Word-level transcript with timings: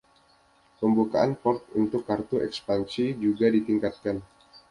Pembukaan 0.81 1.31
port 1.43 1.61
untuk 1.81 2.01
kartu 2.09 2.35
ekspansi 2.47 3.05
juga 3.25 3.45
ditingkatkan. 3.55 4.15